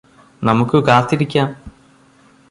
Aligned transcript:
നമുക്കു 0.41 0.77
കാത്തിരിക്കാം 0.87 1.49